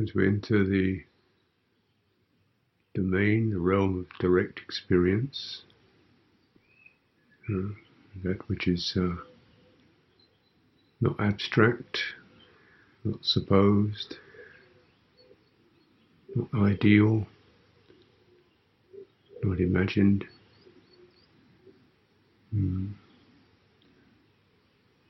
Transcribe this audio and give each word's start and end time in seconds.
as 0.00 0.14
we 0.14 0.26
enter 0.26 0.64
the 0.64 1.02
domain, 2.94 3.50
the 3.50 3.58
realm 3.58 3.98
of 4.00 4.18
direct 4.18 4.58
experience, 4.60 5.62
uh, 7.50 7.68
that 8.22 8.48
which 8.48 8.68
is 8.68 8.94
uh, 8.96 9.14
not 11.00 11.20
abstract, 11.20 11.98
not 13.04 13.22
supposed, 13.22 14.16
not 16.34 16.48
ideal, 16.54 17.26
not 19.42 19.60
imagined, 19.60 20.24
mm. 22.54 22.90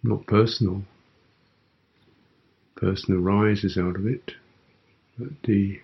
not 0.03 0.27
personal. 0.27 0.83
Person 2.77 3.15
arises 3.15 3.79
out 3.79 3.95
of 3.95 4.07
it, 4.07 4.33
but 5.23 5.43
the 5.45 5.81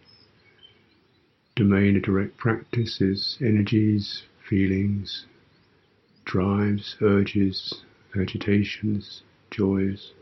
domain 1.54 1.96
of 1.96 2.02
direct 2.02 2.36
practice 2.36 3.00
is 3.00 3.38
energies, 3.40 4.24
feelings, 4.48 5.26
drives, 6.24 6.96
urges, 7.00 7.84
agitations, 8.18 9.22
joys, 9.50 10.12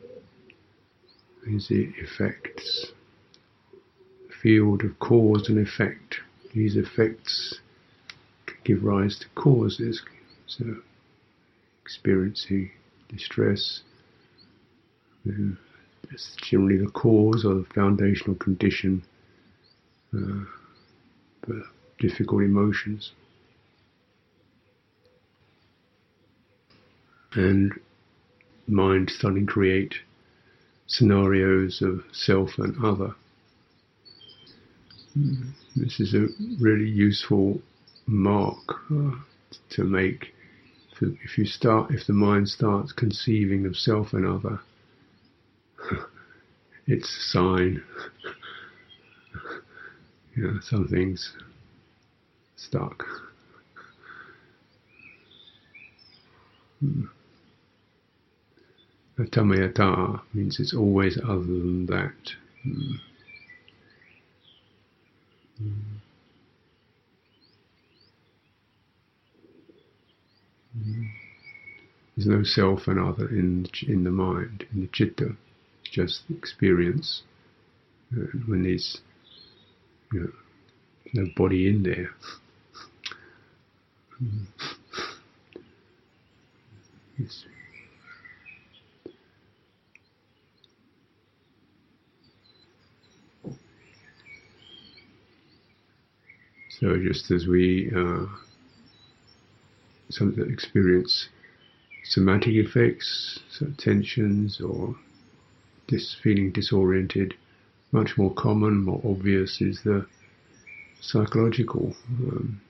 is 1.47 1.69
the 1.69 1.93
effects, 1.97 2.93
field 4.43 4.85
of 4.85 4.99
cause 4.99 5.49
and 5.49 5.59
effect. 5.59 6.21
These 6.55 6.77
effects 6.77 7.61
can 8.45 8.59
give 8.65 8.85
rise 8.85 9.19
to 9.21 9.27
causes, 9.35 10.03
so 10.47 10.65
experiencing 11.83 12.71
distress. 13.09 13.81
It's 16.11 16.37
generally 16.43 16.79
the 16.79 16.91
cause 16.91 17.45
or 17.45 17.55
the 17.55 17.67
foundational 17.75 18.37
condition 18.37 19.03
uh, 20.15 20.45
for 21.45 21.63
difficult 21.99 22.43
emotions. 22.43 23.13
And 27.33 27.73
mind 28.67 29.11
starting 29.11 29.47
to 29.47 29.53
create 29.53 29.95
scenarios 30.87 31.83
of 31.83 32.03
self 32.13 32.59
and 32.59 32.77
other. 32.85 33.15
This 35.75 36.01
is 36.01 36.15
a 36.15 36.29
really 36.61 36.89
useful 36.89 37.61
mark 38.07 38.75
uh, 38.91 39.13
to 39.71 39.85
make. 39.85 40.35
If 41.01 41.37
you 41.37 41.45
start, 41.45 41.91
if 41.91 42.07
the 42.07 42.13
mind 42.13 42.49
starts 42.49 42.93
conceiving 42.93 43.67
of 43.67 43.77
self 43.77 44.13
and 44.13 44.27
other, 44.27 44.61
it's 46.87 47.33
sign. 47.33 47.83
you 50.37 50.43
know, 50.43 50.61
something's 50.61 51.33
stuck. 52.57 53.05
Hmm. 56.81 57.05
Tamayata 59.19 60.21
means 60.35 60.61
it's 60.61 60.75
always 60.75 61.19
other 61.19 61.39
than 61.39 61.87
that. 61.87 62.13
Mm. 62.67 63.01
Mm. 70.79 71.09
There's 72.17 72.27
no 72.27 72.43
self 72.43 72.89
and 72.89 73.01
other 73.01 73.29
in 73.29 73.67
in 73.87 74.05
the 74.05 74.11
mind, 74.11 74.67
in 74.73 74.83
the 74.83 74.89
chitta, 74.89 75.37
just 75.93 76.23
experience. 76.31 77.23
Uh, 78.13 78.27
when 78.47 78.63
there's 78.63 79.01
you 80.13 80.21
know, 80.21 80.33
no 81.23 81.31
body 81.37 81.69
in 81.69 81.83
there. 81.83 82.11
Mm. 84.23 84.47
So 96.79 96.97
just 96.99 97.31
as 97.31 97.47
we 97.47 97.91
uh, 97.97 98.27
some 100.11 100.37
experience 100.53 101.29
somatic 102.05 102.55
effects, 102.55 103.41
so 103.51 103.67
tensions 103.79 104.61
or 104.61 104.95
dis- 105.87 106.17
feeling 106.23 106.51
disoriented, 106.53 107.35
much 107.93 108.19
more 108.19 108.35
common, 108.35 108.83
more 108.85 109.01
obvious 109.05 109.61
is 109.61 109.83
the 109.83 110.07
psychological 111.01 111.95
um, 112.09 112.61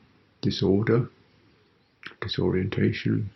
disorder, 0.42 1.08
disorientation, 2.20 3.30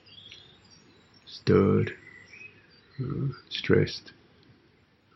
stirred, 1.27 1.93
uh, 3.01 3.29
stressed, 3.49 4.13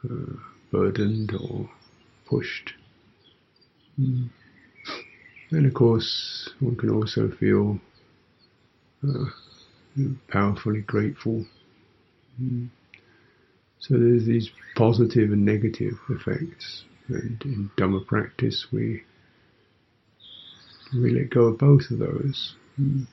uh, 0.04 0.36
burdened, 0.70 1.32
or 1.34 1.70
pushed. 2.26 2.72
Mm. 4.00 4.28
And 5.50 5.66
of 5.66 5.74
course, 5.74 6.50
one 6.60 6.76
can 6.76 6.90
also 6.90 7.30
feel 7.30 7.78
uh, 9.06 9.26
powerfully 10.28 10.80
grateful. 10.80 11.44
Mm. 12.42 12.68
So 13.86 13.98
there's 13.98 14.24
these 14.24 14.50
positive 14.76 15.30
and 15.30 15.44
negative 15.44 15.98
effects. 16.08 16.84
And 17.08 17.40
in 17.44 17.70
Dhamma 17.76 18.06
practice, 18.06 18.66
we 18.72 19.02
we 20.94 21.10
let 21.10 21.30
go 21.30 21.46
of 21.46 21.58
both 21.58 21.90
of 21.90 21.98
those. 21.98 22.54
Mm. 22.80 23.06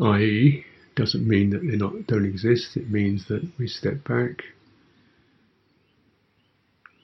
I.e., 0.00 0.64
doesn't 0.94 1.28
mean 1.28 1.50
that 1.50 1.60
they 1.60 1.76
not 1.76 2.06
don't 2.06 2.24
exist. 2.24 2.76
It 2.76 2.90
means 2.90 3.28
that 3.28 3.46
we 3.58 3.66
step 3.66 4.04
back, 4.04 4.42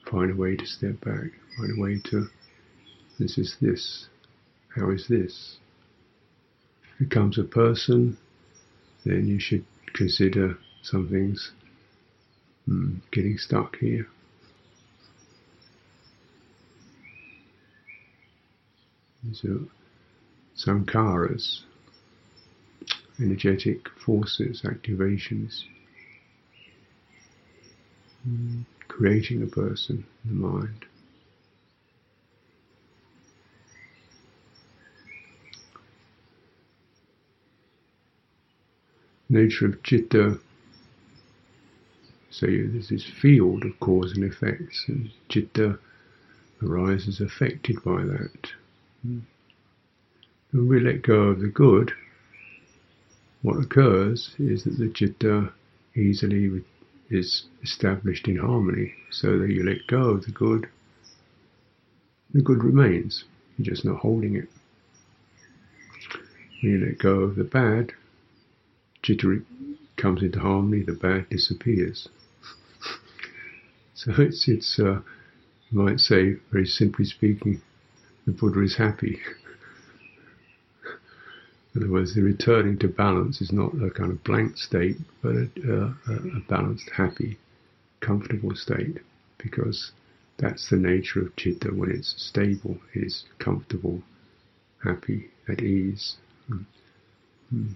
find 0.09 0.31
a 0.31 0.35
way 0.35 0.55
to 0.55 0.65
step 0.65 0.99
back, 1.01 1.29
find 1.57 1.77
a 1.77 1.81
way 1.81 1.99
to 2.05 2.27
this 3.19 3.37
is 3.37 3.57
this, 3.61 4.07
how 4.75 4.89
is 4.89 5.07
this? 5.07 5.57
If 6.95 7.01
it 7.01 7.09
becomes 7.09 7.37
a 7.37 7.43
person, 7.43 8.17
then 9.05 9.27
you 9.27 9.39
should 9.39 9.65
consider 9.93 10.57
something's 10.83 11.51
hmm, 12.65 12.97
getting 13.11 13.37
stuck 13.37 13.77
here. 13.77 14.07
So, 19.31 19.61
sankharas, 20.55 21.61
energetic 23.19 23.87
forces, 24.05 24.61
activations, 24.63 25.63
hmm, 28.23 28.61
creating 28.89 29.41
a 29.41 29.47
person, 29.47 30.05
the 30.25 30.33
mind. 30.33 30.85
nature 39.33 39.65
of 39.65 39.77
citta. 39.85 40.39
So 42.33 42.47
there's 42.47 42.89
this 42.89 43.05
field 43.21 43.63
of 43.63 43.79
cause 43.79 44.13
and 44.13 44.23
effects, 44.23 44.85
and 44.87 45.11
citta 45.29 45.77
arises 46.63 47.21
affected 47.21 47.83
by 47.83 48.03
that. 48.03 48.47
Hmm. 49.03 49.19
When 50.51 50.67
we 50.67 50.79
let 50.79 51.03
go 51.03 51.29
of 51.29 51.41
the 51.41 51.47
good, 51.47 51.93
what 53.43 53.63
occurs 53.63 54.33
is 54.39 54.63
that 54.63 54.79
the 54.79 54.91
citta 54.95 55.53
easily 55.95 56.63
is 57.11 57.45
established 57.61 58.27
in 58.27 58.37
harmony, 58.37 58.95
so 59.11 59.37
that 59.37 59.51
you 59.51 59.63
let 59.63 59.85
go 59.85 60.09
of 60.09 60.25
the 60.25 60.31
good, 60.31 60.67
the 62.33 62.41
good 62.41 62.63
remains, 62.63 63.25
you're 63.57 63.71
just 63.71 63.85
not 63.85 63.99
holding 63.99 64.35
it. 64.37 64.49
When 66.63 66.71
you 66.71 66.85
let 66.87 66.97
go 66.97 67.19
of 67.19 67.35
the 67.35 67.43
bad, 67.43 67.93
citta 69.05 69.43
comes 69.97 70.23
into 70.23 70.39
harmony, 70.39 70.81
the 70.81 70.93
bad 70.93 71.29
disappears. 71.29 72.09
So 73.93 74.11
it's 74.17 74.47
it's 74.47 74.79
uh, 74.79 75.01
you 75.69 75.79
might 75.79 75.99
say 75.99 76.35
very 76.51 76.65
simply 76.65 77.05
speaking, 77.05 77.61
the 78.25 78.31
Buddha 78.31 78.61
is 78.61 78.77
happy. 78.77 79.19
In 81.75 81.81
other 81.81 81.91
words, 81.91 82.13
the 82.13 82.21
returning 82.21 82.77
to 82.79 82.87
balance 82.87 83.41
is 83.41 83.51
not 83.51 83.73
a 83.73 83.89
kind 83.89 84.11
of 84.11 84.23
blank 84.23 84.57
state, 84.57 84.97
but 85.23 85.31
a, 85.31 85.95
a, 86.07 86.13
a 86.37 86.39
balanced, 86.47 86.91
happy, 86.95 87.39
comfortable 87.99 88.55
state, 88.55 88.99
because 89.39 89.91
that's 90.37 90.69
the 90.69 90.75
nature 90.77 91.21
of 91.21 91.31
citta 91.37 91.69
when 91.73 91.89
it's 91.89 92.13
stable, 92.17 92.77
it 92.93 93.03
is 93.05 93.23
comfortable, 93.39 94.03
happy, 94.83 95.31
at 95.47 95.61
ease. 95.61 96.17
Mm. 97.51 97.75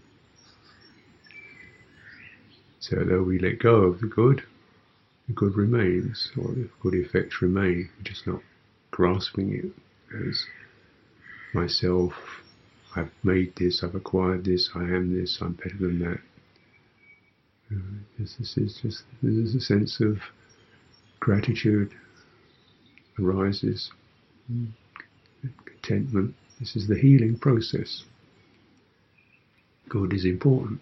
So 2.80 3.04
though 3.04 3.24
we 3.24 3.40
let 3.40 3.60
go 3.60 3.84
of 3.84 4.00
the 4.00 4.08
good, 4.08 4.44
good 5.36 5.56
remains, 5.56 6.32
or 6.38 6.54
good 6.82 6.94
effects 6.94 7.42
remain, 7.42 7.90
just 8.04 8.28
not 8.28 8.42
grasping 8.92 9.54
it 9.54 10.18
as 10.28 10.46
myself, 11.54 12.14
I've 12.96 13.12
made 13.24 13.54
this, 13.58 13.84
I've 13.84 13.96
acquired 13.96 14.46
this, 14.46 14.70
I 14.76 14.84
am 14.84 15.20
this, 15.20 15.40
I'm 15.42 15.54
better 15.54 15.78
than 15.80 16.00
that. 16.00 16.20
Uh, 17.70 18.00
this, 18.18 18.36
this 18.40 18.58
is 18.58 18.80
just, 18.82 19.04
there's 19.22 19.54
a 19.54 19.60
sense 19.60 20.00
of 20.00 20.20
gratitude 21.20 21.94
arises, 23.20 23.92
contentment. 25.66 26.34
This 26.60 26.76
is 26.76 26.88
the 26.88 26.98
healing 26.98 27.38
process. 27.38 28.04
Good 29.90 30.14
is 30.14 30.26
important. 30.26 30.80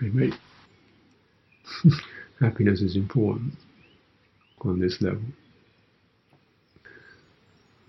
happiness 2.40 2.80
is 2.80 2.96
important 2.96 3.54
on 4.62 4.80
this 4.80 5.00
level. 5.00 5.22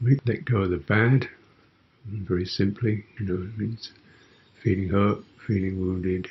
We 0.02 0.20
let 0.26 0.46
go 0.46 0.64
of 0.64 0.72
the 0.72 0.78
bad, 0.78 1.28
very 2.06 2.46
simply, 2.46 3.06
you 3.20 3.26
know, 3.26 3.44
it 3.44 3.58
means 3.58 3.92
feeling 4.64 4.90
hurt, 4.90 5.20
feeling 5.48 5.80
wounded, 5.80 6.28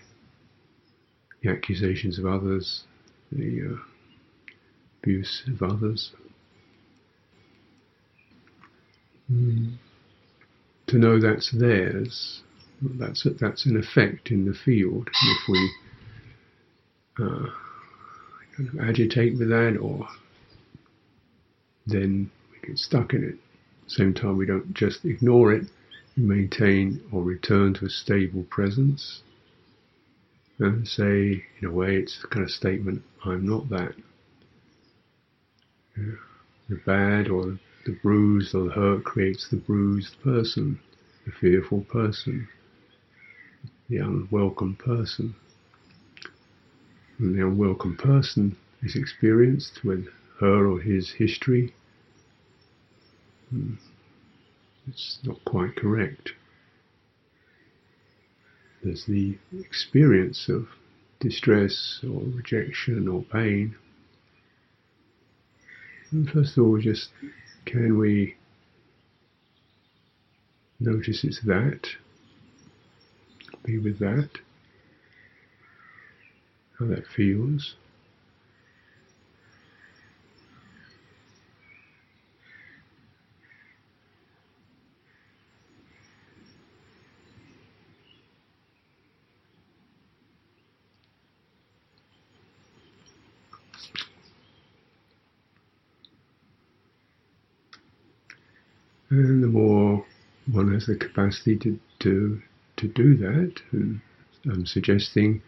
the 1.42 1.50
accusations 1.50 2.18
of 2.18 2.26
others, 2.26 2.84
the 3.32 3.72
uh, 3.72 3.78
abuse 5.02 5.42
of 5.48 5.62
others. 5.62 6.12
Mm. 9.32 9.76
To 10.88 10.98
know 10.98 11.18
that's 11.18 11.50
theirs, 11.50 12.42
that's 12.82 13.26
that's 13.40 13.64
an 13.64 13.78
effect 13.78 14.30
in 14.30 14.44
the 14.44 14.52
field. 14.52 15.08
If 15.08 15.48
we 15.48 15.70
uh, 17.20 17.46
kind 18.56 18.68
of 18.68 18.88
agitate 18.88 19.38
with 19.38 19.48
that, 19.48 19.78
or 19.80 20.08
then 21.86 22.30
we 22.52 22.68
get 22.68 22.78
stuck 22.78 23.12
in 23.12 23.24
it. 23.24 23.36
Same 23.86 24.14
time, 24.14 24.36
we 24.36 24.46
don't 24.46 24.72
just 24.74 25.04
ignore 25.04 25.52
it, 25.52 25.64
we 26.16 26.22
maintain 26.22 27.02
or 27.12 27.22
return 27.22 27.74
to 27.74 27.86
a 27.86 27.90
stable 27.90 28.44
presence. 28.50 29.22
And 30.58 30.86
say, 30.86 31.44
in 31.60 31.68
a 31.68 31.70
way, 31.70 31.96
it's 31.96 32.24
kind 32.30 32.44
of 32.44 32.50
statement 32.50 33.02
I'm 33.24 33.46
not 33.46 33.68
that. 33.70 33.94
Yeah. 35.96 36.14
The 36.68 36.80
bad 36.86 37.28
or 37.28 37.58
the 37.84 37.98
bruise 38.02 38.54
or 38.54 38.64
the 38.64 38.70
hurt 38.70 39.04
creates 39.04 39.48
the 39.50 39.56
bruised 39.56 40.16
person, 40.22 40.80
the 41.26 41.32
fearful 41.32 41.82
person, 41.82 42.48
the 43.88 43.98
unwelcome 43.98 44.76
person. 44.76 45.34
And 47.18 47.36
the 47.36 47.46
unwelcome 47.46 47.96
person 47.96 48.56
is 48.82 48.96
experienced 48.96 49.84
with 49.84 50.06
her 50.40 50.66
or 50.66 50.80
his 50.80 51.12
history. 51.12 51.72
Hmm. 53.50 53.74
It's 54.86 55.18
not 55.22 55.44
quite 55.44 55.76
correct. 55.76 56.32
There's 58.82 59.06
the 59.06 59.38
experience 59.58 60.48
of 60.48 60.68
distress 61.20 62.00
or 62.02 62.20
rejection 62.20 63.08
or 63.08 63.22
pain. 63.22 63.76
And 66.10 66.28
first 66.28 66.58
of 66.58 66.64
all, 66.64 66.78
just 66.78 67.08
can 67.64 67.98
we 67.98 68.36
notice 70.78 71.24
it's 71.24 71.40
that, 71.46 71.86
be 73.64 73.78
with 73.78 73.98
that 74.00 74.28
how 76.78 76.86
that 76.86 77.06
feels. 77.06 77.74
And 99.10 99.44
the 99.44 99.46
more 99.46 100.04
one 100.50 100.72
has 100.74 100.86
the 100.86 100.96
capacity 100.96 101.56
to, 101.58 101.78
to, 102.00 102.42
to 102.78 102.88
do 102.88 103.16
that, 103.18 103.60
and 103.70 104.00
I'm 104.44 104.66
suggesting 104.66 105.40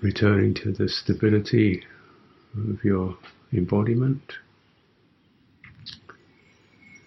returning 0.00 0.54
to 0.54 0.72
the 0.72 0.88
stability 0.88 1.82
of 2.56 2.84
your 2.84 3.16
embodiment, 3.52 4.34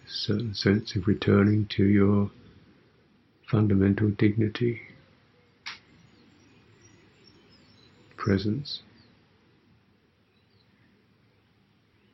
certain 0.08 0.54
sense 0.54 0.96
of 0.96 1.08
returning 1.08 1.66
to 1.68 1.84
your 1.84 2.30
fundamental 3.50 4.10
dignity, 4.10 4.82
presence. 8.18 8.82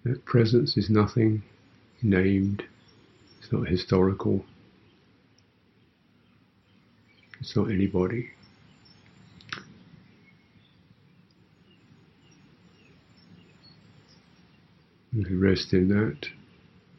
That 0.04 0.24
presence 0.26 0.78
is 0.78 0.90
nothing 0.90 1.44
named, 2.02 2.64
it's 3.40 3.52
not 3.52 3.68
historical, 3.68 4.46
it's 7.42 7.56
not 7.56 7.70
anybody. 7.70 8.30
And 15.18 15.42
rest 15.42 15.74
in 15.74 15.88
that, 15.88 16.28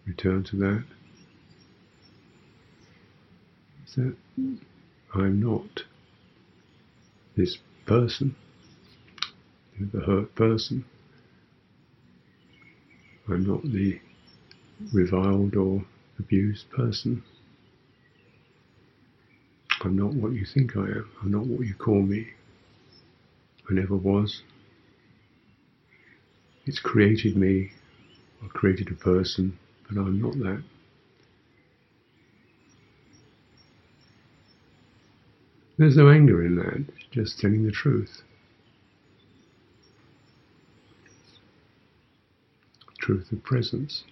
return 0.05 0.43
to 0.43 0.57
that. 0.57 0.85
That 3.95 4.17
I'm 5.15 5.41
not 5.41 5.85
this 7.37 7.59
person, 7.87 8.35
the 9.79 10.01
hurt 10.01 10.35
person. 10.35 10.85
I'm 13.29 13.47
not 13.47 13.63
the 13.63 14.01
reviled 14.93 15.55
or 15.55 15.85
abused 16.19 16.69
person. 16.71 17.23
I'm 19.83 19.97
not 19.97 20.13
what 20.13 20.33
you 20.33 20.45
think 20.45 20.77
I 20.77 20.81
am. 20.81 21.11
I'm 21.23 21.31
not 21.31 21.47
what 21.47 21.65
you 21.65 21.75
call 21.75 22.03
me. 22.03 22.27
I 23.71 23.75
never 23.75 23.95
was. 23.95 24.43
It's 26.67 26.81
created 26.81 27.37
me 27.37 27.71
I 28.43 28.47
created 28.49 28.91
a 28.91 28.95
person, 28.95 29.59
but 29.89 29.99
I'm 29.99 30.21
not 30.21 30.39
that. 30.39 30.63
There's 35.77 35.97
no 35.97 36.09
anger 36.09 36.45
in 36.45 36.57
that, 36.57 36.85
just 37.11 37.39
telling 37.39 37.65
the 37.65 37.71
truth. 37.71 38.23
Truth 43.01 43.31
of 43.33 43.43
presence. 43.45 44.05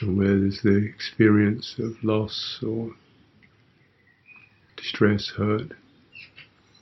and 0.00 0.16
where 0.16 0.25
there's 0.40 0.62
the 0.62 0.84
experience 0.84 1.76
of 1.78 1.92
loss 2.02 2.62
or 2.66 2.90
distress, 4.76 5.32
hurt, 5.36 5.72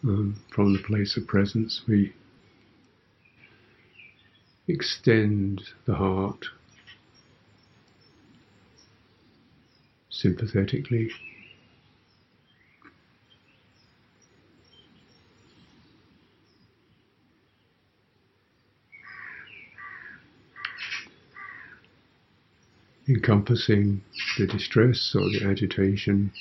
um, 0.02 0.36
from 0.54 0.72
the 0.72 0.82
place 0.82 1.16
of 1.16 1.26
presence, 1.26 1.82
we 1.88 2.12
extend 4.68 5.62
the 5.86 5.94
heart 5.94 6.44
sympathetically 10.10 11.10
encompassing 23.08 24.02
the 24.38 24.46
distress 24.46 25.14
or 25.14 25.28
the 25.30 25.44
agitation. 25.44 26.32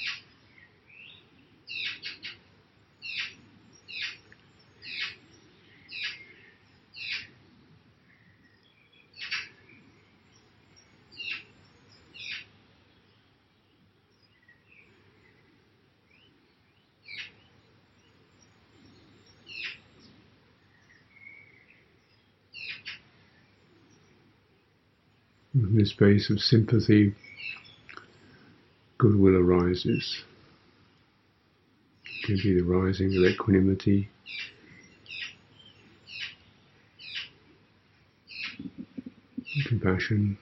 This 25.83 25.89
space 25.89 26.29
of 26.29 26.39
sympathy, 26.39 27.13
goodwill 28.97 29.35
arises. 29.35 30.23
It 32.05 32.25
can 32.25 32.37
be 32.37 32.53
the 32.53 32.61
rising 32.61 33.17
of 33.17 33.25
equanimity, 33.25 34.07
compassion. 39.67 40.37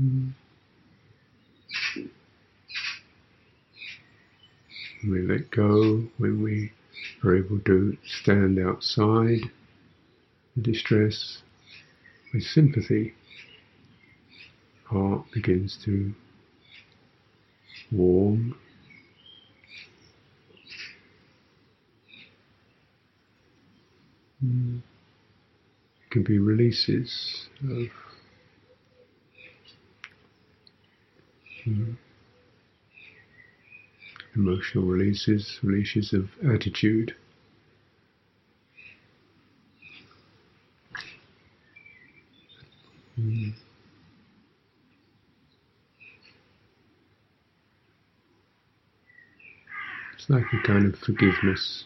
Mm. 0.00 0.34
Go 5.50 6.04
when 6.18 6.42
we 6.42 6.72
are 7.24 7.36
able 7.36 7.58
to 7.60 7.96
stand 8.22 8.58
outside 8.58 9.40
distress 10.60 11.38
with 12.32 12.42
sympathy. 12.42 13.14
Heart 14.84 15.24
begins 15.32 15.78
to 15.84 16.14
warm. 17.92 18.56
Mm. 24.44 24.82
Can 26.10 26.22
be 26.22 26.38
releases 26.38 27.48
of 27.64 27.88
mm, 31.66 31.96
emotional 34.38 34.84
releases, 34.84 35.58
releases 35.62 36.12
of 36.12 36.30
attitude. 36.48 37.14
Mm. 43.18 43.52
It's 50.14 50.30
like 50.30 50.44
a 50.52 50.66
kind 50.66 50.86
of 50.86 50.98
forgiveness. 51.00 51.84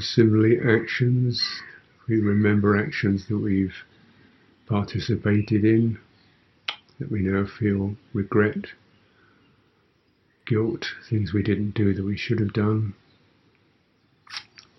Similarly, 0.00 0.58
actions, 0.60 1.42
we 2.08 2.20
remember 2.20 2.76
actions 2.76 3.26
that 3.28 3.38
we've 3.38 3.74
participated 4.66 5.64
in, 5.64 5.98
that 6.98 7.10
we 7.10 7.20
now 7.20 7.46
feel 7.46 7.96
regret, 8.12 8.66
guilt, 10.46 10.86
things 11.08 11.32
we 11.32 11.42
didn't 11.42 11.74
do 11.74 11.94
that 11.94 12.04
we 12.04 12.16
should 12.16 12.38
have 12.40 12.52
done, 12.52 12.94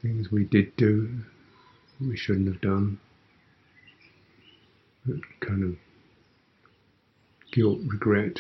things 0.02 0.32
we 0.32 0.46
did 0.46 0.76
do 0.78 1.22
we 2.00 2.16
shouldn't 2.16 2.48
have 2.48 2.62
done, 2.62 3.00
that 5.06 5.22
kind 5.42 5.64
of 5.64 5.76
guilt, 7.52 7.80
regret. 7.88 8.40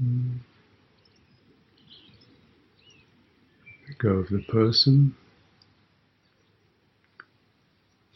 Let 0.00 0.38
go 3.98 4.08
of 4.10 4.28
the 4.30 4.42
person, 4.48 5.14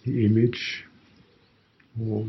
the 0.05 0.25
image, 0.25 0.85
or 2.00 2.26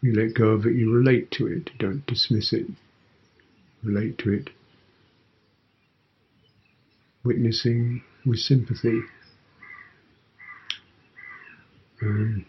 you 0.00 0.12
let 0.14 0.34
go 0.34 0.48
of 0.48 0.66
it, 0.66 0.74
you 0.74 0.92
relate 0.92 1.30
to 1.32 1.46
it, 1.46 1.70
You 1.72 1.78
don't 1.78 2.06
dismiss 2.06 2.52
it, 2.52 2.66
relate 3.84 4.18
to 4.18 4.32
it, 4.32 4.50
witnessing 7.22 8.02
with 8.26 8.40
sympathy. 8.40 9.00
Um, 12.02 12.44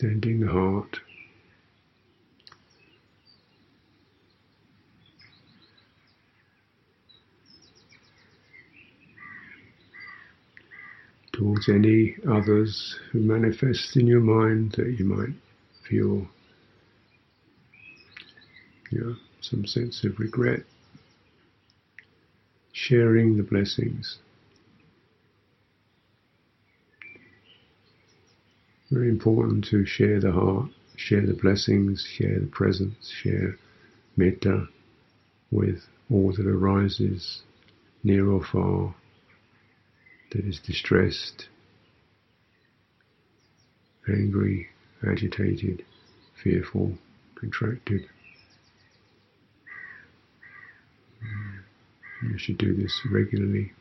extending 0.00 0.40
the 0.40 0.50
heart. 0.50 0.98
Towards 11.32 11.68
any 11.68 12.16
others 12.30 12.98
who 13.12 13.20
manifest 13.20 13.96
in 13.96 14.06
your 14.06 14.20
mind 14.20 14.72
that 14.72 14.96
you 14.98 15.04
might 15.04 15.34
feel 15.88 16.26
you 18.90 19.00
know, 19.00 19.16
some 19.42 19.66
sense 19.66 20.02
of 20.04 20.18
regret, 20.18 20.60
sharing 22.72 23.36
the 23.36 23.42
blessings. 23.42 24.18
Very 28.90 29.08
important 29.08 29.64
to 29.66 29.86
share 29.86 30.18
the 30.20 30.32
heart, 30.32 30.70
share 30.96 31.24
the 31.24 31.34
blessings, 31.34 32.04
share 32.04 32.40
the 32.40 32.46
presence, 32.46 33.08
share 33.22 33.56
metta 34.16 34.68
with 35.50 35.86
all 36.10 36.32
that 36.32 36.46
arises 36.46 37.42
near 38.02 38.28
or 38.28 38.42
far 38.44 38.94
that 40.32 40.44
is 40.44 40.58
distressed, 40.58 41.48
angry, 44.08 44.68
agitated, 45.06 45.84
fearful, 46.42 46.98
contracted. 47.36 48.08
You 52.22 52.38
should 52.38 52.58
do 52.58 52.74
this 52.74 53.00
regularly. 53.10 53.72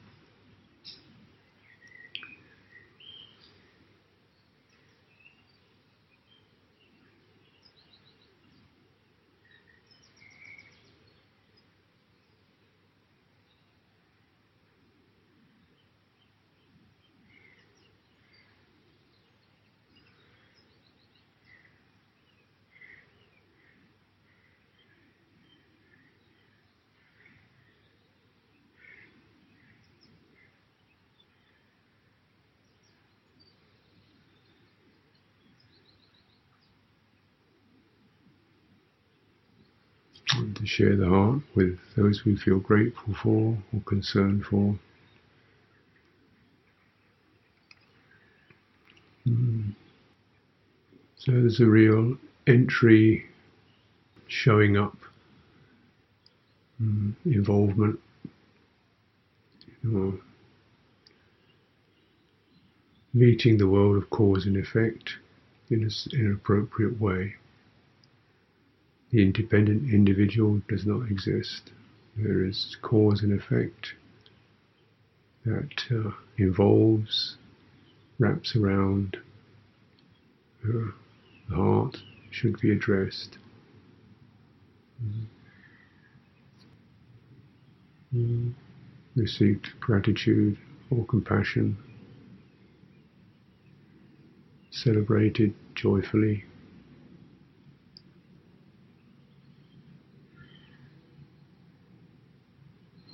And 40.40 40.56
to 40.56 40.66
share 40.66 40.96
the 40.96 41.08
heart 41.08 41.42
with 41.56 41.78
those 41.96 42.26
we 42.26 42.36
feel 42.36 42.60
grateful 42.60 43.14
for 43.14 43.58
or 43.74 43.82
concerned 43.86 44.46
for. 44.46 44.76
Mm. 49.28 49.74
So 51.18 51.32
there's 51.34 51.60
a 51.60 51.66
real 51.66 52.18
entry 52.48 53.26
showing 54.28 54.78
up, 54.78 54.98
mm, 56.82 57.14
involvement, 57.26 58.00
or 59.94 60.14
meeting 63.14 63.58
the 63.58 63.68
world 63.68 63.98
of 63.98 64.10
cause 64.10 64.46
and 64.46 64.58
effect 64.58 65.16
in, 65.70 65.90
in 66.14 66.20
an 66.20 66.34
appropriate 66.34 67.00
way. 67.00 67.36
The 69.12 69.24
independent 69.24 69.92
individual 69.92 70.62
does 70.68 70.86
not 70.86 71.10
exist. 71.10 71.72
there 72.16 72.44
is 72.44 72.76
cause 72.82 73.24
and 73.24 73.34
effect 73.34 73.94
that 75.46 75.84
uh, 75.92 76.12
involves, 76.38 77.38
wraps 78.20 78.56
around 78.56 79.18
uh, 80.64 80.92
the 81.50 81.56
heart, 81.56 81.98
should 82.30 82.60
be 82.60 82.72
addressed. 82.72 83.38
Mm. 85.04 85.26
Mm. 88.16 88.54
Received 89.16 89.70
gratitude 89.80 90.58
or 90.92 91.06
compassion, 91.06 91.78
celebrated 94.72 95.54
joyfully. 95.76 96.44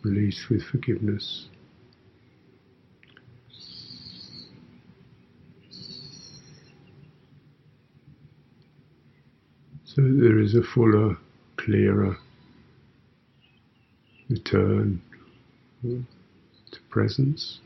Released 0.05 0.51
with 0.51 0.61
forgiveness. 0.61 1.47
So 9.83 10.03
there 10.03 10.37
is 10.37 10.53
a 10.53 10.61
fuller, 10.61 11.17
clearer 11.57 12.15
return 14.29 15.01
to 15.81 16.05
presence. 16.91 17.61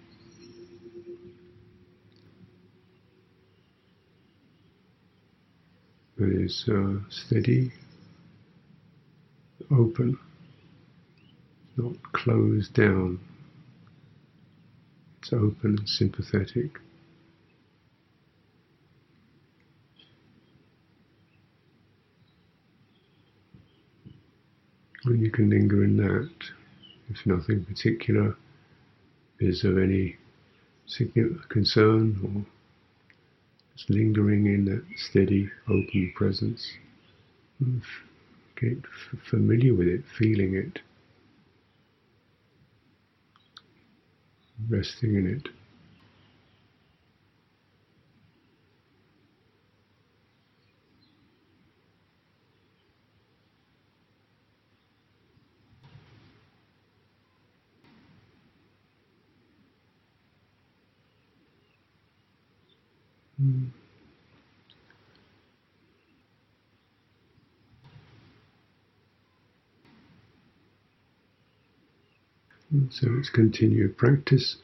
That 6.17 6.29
is 6.29 6.69
uh, 6.71 6.99
steady, 7.09 7.73
open, 9.69 10.17
not 11.79 11.95
closed 12.13 12.73
down. 12.73 13.19
It's 15.21 15.33
open 15.33 15.77
and 15.79 15.89
sympathetic. 15.89 16.79
And 25.05 25.21
you 25.21 25.31
can 25.31 25.49
linger 25.49 25.83
in 25.83 25.97
that 25.97 26.29
if 27.09 27.25
nothing 27.25 27.63
particular 27.65 28.35
is 29.39 29.63
of 29.63 29.77
any 29.77 30.17
concern 31.47 32.19
or 32.23 32.45
just 33.75 33.89
lingering 33.89 34.47
in 34.47 34.65
that 34.65 34.83
steady, 34.97 35.49
open 35.67 36.11
presence. 36.15 36.73
Get 38.59 38.77
familiar 39.29 39.73
with 39.73 39.87
it, 39.87 40.03
feeling 40.17 40.55
it, 40.55 40.79
resting 44.67 45.15
in 45.15 45.27
it. 45.27 45.47
Mm. 63.41 63.88
So 72.91 73.07
it's 73.17 73.31
continued 73.31 73.97
practice 73.97 74.57